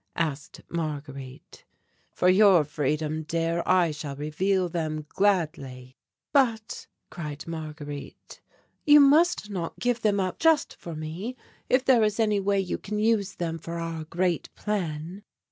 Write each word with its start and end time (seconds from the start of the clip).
asked 0.15 0.61
Marguerite. 0.67 1.63
"For 2.11 2.27
your 2.27 2.63
freedom, 2.63 3.21
dear, 3.21 3.61
I 3.67 3.91
shall 3.91 4.15
reveal 4.15 4.67
them 4.67 5.05
gladly." 5.09 5.95
"But," 6.33 6.87
cried 7.11 7.45
Marguerite, 7.45 8.41
"you 8.83 8.99
must 8.99 9.51
not 9.51 9.77
give 9.77 10.01
them 10.01 10.19
up 10.19 10.39
just 10.39 10.75
for 10.75 10.95
me, 10.95 11.35
if 11.69 11.85
there 11.85 12.01
is 12.03 12.19
any 12.19 12.39
way 12.39 12.59
you 12.59 12.79
can 12.79 12.97
use 12.97 13.35
them 13.35 13.59
for 13.59 13.77
our 13.77 14.05
great 14.05 14.49
plan." 14.55 15.21